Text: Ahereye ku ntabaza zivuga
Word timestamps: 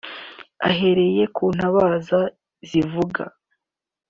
Ahereye 0.69 1.23
ku 1.35 1.45
ntabaza 1.55 2.19
zivuga 2.69 3.23